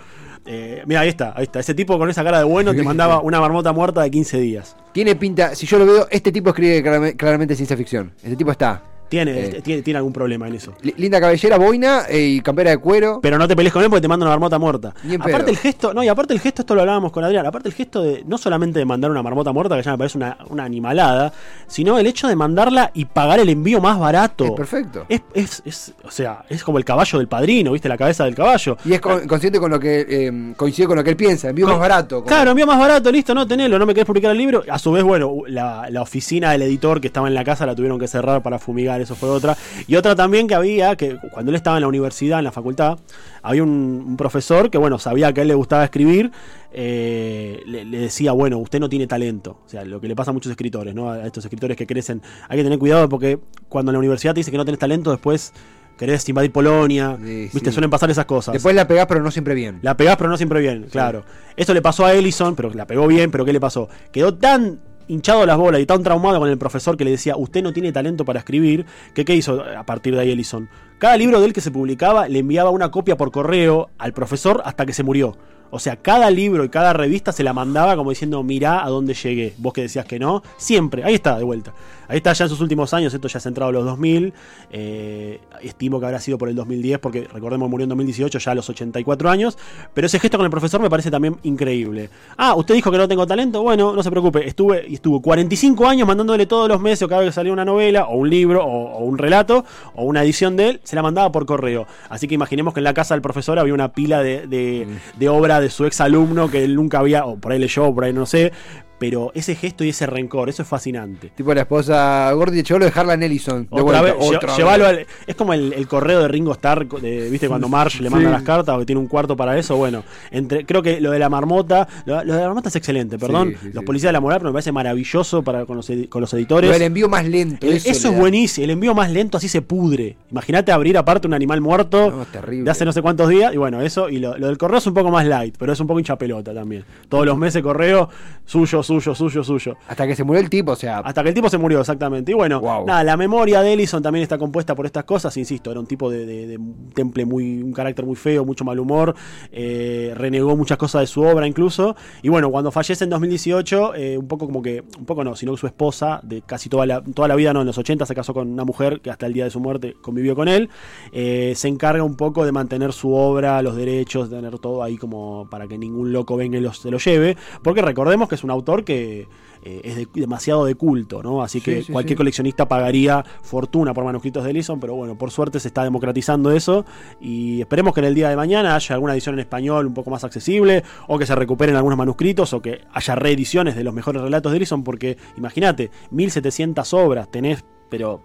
[0.47, 1.61] eh, mira, ahí está, ahí está.
[1.61, 4.77] Ese tipo con esa cara de bueno te mandaba una marmota muerta de 15 días.
[4.93, 8.13] Tiene pinta, si yo lo veo, este tipo escribe clarame- claramente ciencia ficción.
[8.23, 8.83] Este tipo está.
[9.09, 9.61] Tiene, Eh.
[9.63, 10.73] tiene, tiene algún problema en eso.
[10.83, 13.21] Li- Linda cabellera, boina eh, y campera de cuero.
[13.23, 14.95] Pero no te pelees con él porque te manda una marmota muerta.
[15.21, 17.75] Aparte el gesto, no, y aparte el gesto, esto lo hablábamos con Adrián, aparte el
[17.75, 20.65] gesto de no solamente de mandar una marmota muerta, que ya me parece una, una
[20.65, 21.33] animalada,
[21.67, 24.45] sino el hecho de mandarla y pagar el envío más barato.
[24.47, 25.07] Es perfecto.
[25.09, 27.89] Es, es, es- o sea, es como el caballo del padrino, ¿viste?
[27.89, 28.77] La cabeza del caballo.
[28.85, 31.49] Y es con- consciente con lo que eh, coincide con lo que él piensa.
[31.51, 32.17] Envío más barato.
[32.17, 34.63] como- Claro, envío más barato, listo, no tenelo, no me querés publicar el libro.
[34.69, 37.75] A su vez, bueno, la, la oficina del editor que estaba en la casa la
[37.75, 39.57] tuvieron que cerrar para fumigar, eso fue otra.
[39.87, 42.99] Y otra también que había, que cuando él estaba en la universidad, en la facultad,
[43.43, 46.31] había un, un profesor que, bueno, sabía que a él le gustaba escribir,
[46.73, 49.59] eh, le, le decía, bueno, usted no tiene talento.
[49.65, 51.11] O sea, lo que le pasa a muchos escritores, ¿no?
[51.11, 52.21] A estos escritores que crecen.
[52.49, 55.11] Hay que tener cuidado porque cuando en la universidad te dice que no tenés talento,
[55.11, 55.53] después
[55.97, 57.71] querés invadir Polonia, Sí, ¿viste?
[57.71, 57.73] sí.
[57.73, 58.53] Suelen pasar esas cosas.
[58.53, 59.79] Después la pegás, pero no siempre bien.
[59.83, 61.25] La pegás, pero no siempre bien, claro.
[61.57, 63.89] Eso le pasó a Ellison, pero la pegó bien, pero ¿qué le pasó?
[64.11, 67.63] Quedó tan hinchado las bolas y tan traumado con el profesor que le decía, usted
[67.63, 70.69] no tiene talento para escribir, ¿qué hizo a partir de ahí Ellison?
[70.99, 74.63] Cada libro de él que se publicaba le enviaba una copia por correo al profesor
[74.65, 75.37] hasta que se murió.
[75.75, 79.13] O sea, cada libro y cada revista se la mandaba como diciendo, mirá a dónde
[79.13, 79.55] llegué.
[79.59, 81.03] Vos que decías que no, siempre.
[81.03, 81.73] Ahí está, de vuelta.
[82.07, 84.33] Ahí está ya en sus últimos años, esto ya ha entrado a los 2000.
[84.71, 88.55] eh, estimo que habrá sido por el 2010, porque recordemos murió en 2018, ya a
[88.55, 89.59] los 84 años.
[89.95, 92.11] Pero ese gesto con el profesor me parece también increíble.
[92.37, 93.63] Ah, usted dijo que no tengo talento.
[93.63, 94.47] Bueno, no se preocupe.
[94.47, 98.05] Estuve, estuvo 45 años mandándole todos los meses, o cada vez que salía una novela,
[98.05, 101.33] o un libro, o, o un relato, o una edición de él, se la mandaba
[101.33, 101.87] por correo.
[102.11, 105.29] Así que imaginemos que en la casa del profesor había una pila de, de, de
[105.29, 108.05] obra de su ex alumno que él nunca había, o por ahí leyó, o por
[108.05, 108.53] ahí no sé.
[108.99, 111.31] Pero ese gesto y ese rencor, eso es fascinante.
[111.35, 113.63] Tipo la esposa Gordy llévalo de Harlan Ellison.
[113.63, 114.99] De Otra vuelta, vez, otra llevalo vez.
[114.99, 117.49] al- es como el, el correo de Ringo Starr, de- ¿viste?
[117.49, 118.33] Cuando Marsh le manda Sí.
[118.33, 119.77] las cartas o que tiene un cuarto para eso.
[119.77, 123.19] Bueno, entre, creo que lo de la marmota, lo, lo de la marmota es excelente,
[123.19, 123.51] perdón.
[123.61, 126.21] Sí, sí, Los policías de la moral, pero me parece maravilloso para con los, con
[126.21, 126.77] los Pero editores.
[126.77, 127.67] el envío más lento.
[127.67, 130.17] El- eso es buenísimo, el envío más lento así se pudre.
[130.31, 132.65] Imagínate abrir aparte un animal muerto No, terrible.
[132.65, 133.53] de hace no sé cuántos días.
[133.53, 135.81] Y bueno, eso, y lo, lo del correo es un poco más light, pero es
[135.81, 136.85] un poco hincha pelota también.
[137.09, 138.09] Todos los meses correo,
[138.45, 139.77] suyo, suyo, suyo, suyo.
[139.89, 140.99] Hasta que se murió el tipo, o sea.
[140.99, 142.31] Hasta que el tipo se murió, exactamente.
[142.31, 142.87] Y bueno, Wow.
[142.87, 145.37] nada, la memoria de Ellison también está compuesta por estas cosas.
[145.37, 148.65] Insisto, era un tipo de, de- de un temple muy, un carácter muy feo, mucho
[148.65, 149.15] mal humor.
[149.53, 151.97] eh, renegó muchas cosas de su obra incluso.
[152.23, 155.53] Y bueno, cuando fallece en 2018, eh, un poco como que, un poco no, sino
[155.53, 158.15] que su esposa, de casi toda la, toda la vida, no, en los 80 se
[158.15, 160.69] casó con una mujer que hasta el día de su muerte convivió con él.
[161.13, 164.97] eh, se encarga un poco de mantener su obra, los derechos, de tener todo ahí
[164.97, 167.37] como para que ningún loco venga y los- se lo lleve.
[167.63, 169.29] Porque recordemos que es un autor que
[169.67, 171.43] eh, es de- demasiado de culto, ¿no?
[171.43, 172.19] Así que Sí, sí, cualquier sí.
[172.19, 176.85] coleccionista pagaría fortuna por manuscritos de Ellison, pero bueno, por suerte se está democratizando eso
[177.19, 180.11] y esperemos que en el día de mañana haya alguna edición en español un poco
[180.11, 184.21] más accesible o que se recuperen algunos manuscritos o que haya reediciones de los mejores
[184.21, 188.21] relatos de Ellison porque imagínate, 1700 obras tenés, pero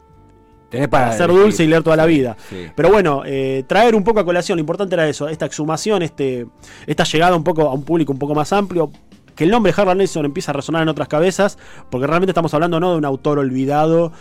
[0.70, 2.38] Tenés para ser dulce y leer toda la Sí, vida.
[2.48, 2.66] sí.
[2.76, 6.46] Pero bueno, eh, traer un poco a colación, lo importante era eso, esta exhumación, este,
[6.86, 8.92] esta llegada un poco a un público un poco más amplio,
[9.39, 11.58] que el nombre Harlan Ellison empieza a resonar en otras cabezas,
[11.89, 14.12] porque realmente estamos hablando no de un autor olvidado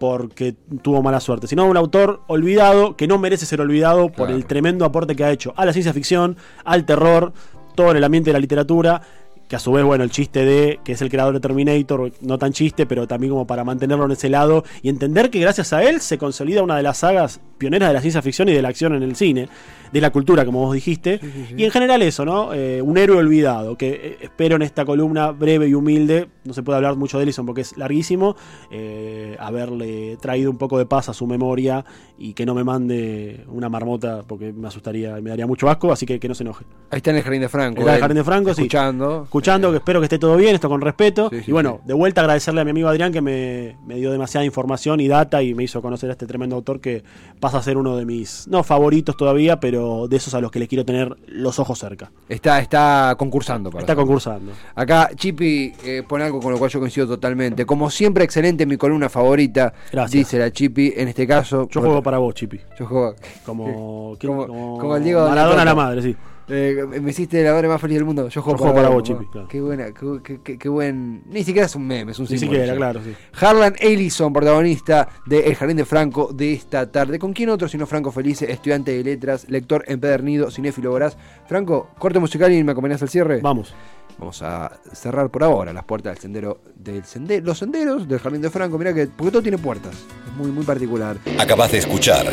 [0.00, 4.28] porque tuvo mala suerte, sino de un autor olvidado que no merece ser olvidado por
[4.28, 7.32] el tremendo aporte que ha hecho a la ciencia ficción, al terror,
[7.76, 9.02] todo en el ambiente de la literatura
[9.50, 12.38] que a su vez, bueno, el chiste de que es el creador de Terminator, no
[12.38, 15.82] tan chiste, pero también como para mantenerlo en ese lado y entender que gracias a
[15.82, 18.68] él se consolida una de las sagas pioneras de la ciencia ficción y de la
[18.68, 19.48] acción en el cine,
[19.92, 21.18] de la cultura, como vos dijiste,
[21.56, 22.54] y en general eso, ¿no?
[22.54, 26.62] Eh, un héroe olvidado, que eh, espero en esta columna breve y humilde, no se
[26.62, 28.36] puede hablar mucho de Ellison porque es larguísimo,
[28.70, 31.84] eh, haberle traído un poco de paz a su memoria
[32.18, 36.06] y que no me mande una marmota porque me asustaría, me daría mucho asco, así
[36.06, 36.64] que que no se enoje.
[36.90, 37.80] Ahí está en el Jardín de Franco.
[37.80, 38.62] Está en el Jardín de Franco, sí.
[38.62, 39.22] escuchando.
[39.24, 41.28] Escuchando, que espero que esté todo bien, esto con respeto.
[41.30, 41.88] Sí, sí, y bueno, sí.
[41.88, 45.42] de vuelta agradecerle a mi amigo Adrián que me, me dio demasiada información y data
[45.42, 47.04] y me hizo conocer a este tremendo autor que
[47.38, 50.58] pasa a ser uno de mis, no favoritos todavía, pero de esos a los que
[50.58, 52.10] les quiero tener los ojos cerca.
[52.28, 53.70] Está, está concursando.
[53.70, 54.52] Para Está concursando.
[54.74, 57.64] Acá Chipi eh, pone algo con lo cual yo coincido totalmente.
[57.66, 59.72] Como siempre, excelente mi columna favorita.
[59.92, 60.12] Gracias.
[60.12, 60.92] Dice la Chipi.
[60.96, 61.68] En este caso.
[61.70, 62.60] Yo juego para vos, Chipi.
[62.78, 63.14] Yo juego.
[63.44, 63.64] Como.
[64.20, 66.16] Como- Como como el Diego Maradona a la madre, sí.
[66.52, 68.28] Eh, me hiciste la madre más feliz del mundo.
[68.28, 69.04] Yo juego, Yo juego para vos.
[69.04, 69.46] Chipi, claro.
[69.46, 71.22] Qué buena, qué, qué- qué- buen.
[71.30, 73.14] Ni siquiera es un meme, es un Ni símbolo siquiera, claro, sí.
[73.40, 77.20] Harlan Ellison, protagonista de El Jardín de Franco de esta tarde.
[77.20, 81.16] ¿Con quién otro sino Franco Felice, estudiante de letras, lector empedernido, cinéfilo voraz?
[81.46, 83.38] Franco, corte musical y me acompañas al cierre.
[83.40, 83.72] Vamos.
[84.18, 88.42] Vamos a cerrar por ahora las puertas del sendero, del sendero, los senderos del Jardín
[88.42, 88.78] de Franco.
[88.78, 89.94] Mira que, porque todo tiene puertas.
[89.94, 91.16] Es muy, muy particular.
[91.38, 92.26] Acabas de escuchar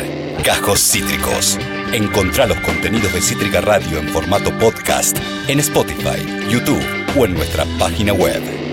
[0.44, 1.58] Cajos Cítricos.
[1.92, 5.16] Encontrá los contenidos de Cítrica Radio en formato podcast
[5.48, 6.82] en Spotify, YouTube
[7.18, 8.67] o en nuestra página web.